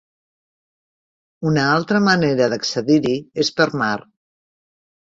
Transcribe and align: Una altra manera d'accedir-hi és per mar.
Una 1.51 1.67
altra 1.75 2.03
manera 2.07 2.49
d'accedir-hi 2.57 3.15
és 3.47 3.57
per 3.61 3.71
mar. 3.87 3.95